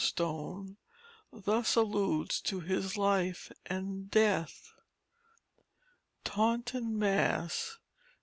Stone 0.03 0.77
thus 1.31 1.75
alludes 1.75 2.41
to 2.41 2.59
his 2.59 2.97
life 2.97 3.51
and 3.67 4.09
death: 4.09 4.73
TAUNTON, 6.23 6.97
MASS. 6.97 7.77